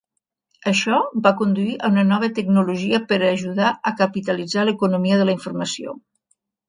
[0.69, 0.95] Això
[1.27, 5.95] va conduir a una nova tecnologia per ajudar a capitalitzar l'economia de la informació.